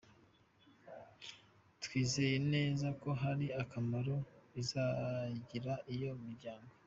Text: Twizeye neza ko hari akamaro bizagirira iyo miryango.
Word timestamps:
Twizeye 1.83 2.37
neza 2.53 2.87
ko 3.01 3.09
hari 3.21 3.47
akamaro 3.61 4.15
bizagirira 4.53 5.75
iyo 5.95 6.11
miryango. 6.23 6.69